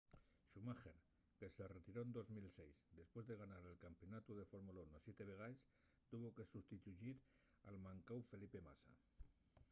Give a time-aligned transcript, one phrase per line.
[0.49, 0.95] schumacher
[1.37, 5.59] que se retiró en 2006 depués de ganar el campeonatu de fórmula 1 siete vegaes
[6.11, 7.17] tuvo que sustituyir
[7.69, 8.93] al mancáu felipe massa